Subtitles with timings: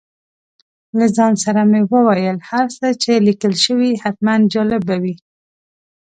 [0.97, 5.15] له ځان سره مې وویل هر څه چې لیکل شوي حتماً جالب به وي.